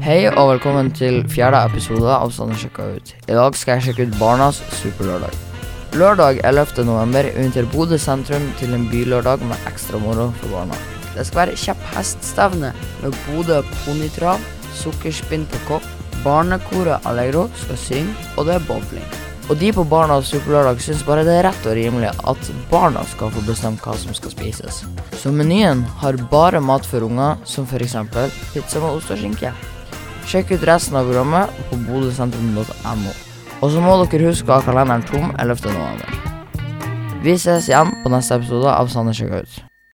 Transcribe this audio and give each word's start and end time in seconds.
Hei 0.00 0.30
og 0.30 0.46
velkommen 0.54 0.86
til 0.96 1.18
fjerde 1.28 1.58
episode 1.68 2.08
av 2.08 2.30
Sånn 2.32 2.54
sjekka 2.56 2.86
ut. 2.94 3.10
I 3.28 3.34
dag 3.36 3.56
skal 3.58 3.76
jeg 3.76 3.90
sjekke 3.90 4.06
ut 4.08 4.14
Barnas 4.16 4.62
superlørdag. 4.78 5.34
Lørdag 6.00 6.38
11. 6.40 6.86
november 6.88 7.26
inviterer 7.28 7.68
Bodø 7.68 7.98
sentrum 8.00 8.46
til 8.56 8.72
en 8.72 8.86
bylørdag 8.88 9.44
med 9.44 9.66
ekstra 9.68 10.00
moro 10.00 10.30
for 10.40 10.54
barna. 10.54 10.78
Det 11.12 11.26
skal 11.28 11.42
være 11.42 11.60
kjeppheststevne 11.60 12.70
med 13.02 13.18
Bodø 13.26 13.58
ponitrav, 13.82 14.40
sukkerspinn 14.80 15.44
på 15.52 15.60
kopp, 15.68 15.88
barnekoret 16.24 17.04
Allegro 17.04 17.50
skal 17.60 17.80
synge, 17.82 18.14
og 18.38 18.48
det 18.48 18.56
er 18.56 18.64
bowling. 18.70 19.04
Og 19.50 19.58
de 19.60 19.68
på 19.74 19.84
Barnas 19.90 20.30
superlørdag 20.32 20.80
syns 20.80 21.02
bare 21.04 21.26
det 21.28 21.34
er 21.42 21.44
rett 21.50 21.66
og 21.66 21.76
rimelig 21.76 22.14
at 22.30 22.50
barna 22.70 23.02
skal 23.12 23.34
få 23.34 23.44
bestemt 23.44 23.84
hva 23.84 23.98
som 24.00 24.16
skal 24.16 24.32
spises. 24.32 24.80
Så 25.20 25.34
menyen 25.34 25.82
har 26.00 26.16
bare 26.32 26.64
mat 26.64 26.88
for 26.88 27.04
unger, 27.04 27.36
som 27.44 27.68
f.eks. 27.68 27.98
pizza 28.54 28.80
med 28.80 28.94
ost 28.94 29.12
og 29.12 29.20
skinke. 29.20 29.52
Sjekk 30.28 30.54
ut 30.56 30.66
resten 30.68 30.98
av 31.00 31.08
programmet 31.08 31.54
på 31.70 31.78
bodøsentrum.no. 31.88 33.16
Og 33.60 33.72
så 33.72 33.84
må 33.84 33.96
dere 34.02 34.30
huske 34.30 34.50
å 34.50 34.58
ha 34.58 34.64
kalenderen 34.64 35.06
tom 35.08 35.32
11. 35.36 35.72
november. 35.72 36.20
Vi 37.24 37.36
ses 37.36 37.68
igjen 37.68 37.92
på 38.04 38.12
neste 38.12 38.40
episode 38.40 38.72
av 38.72 38.88
Sandnes 38.88 39.20
sjekka 39.20 39.44
ut. 39.44 39.69